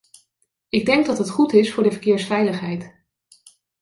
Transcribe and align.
Ik 0.69 0.85
denk 0.85 1.05
dat 1.05 1.17
dat 1.17 1.29
goed 1.29 1.53
is 1.53 1.73
voor 1.73 1.83
de 1.83 1.91
verkeersveiligheid. 1.91 3.05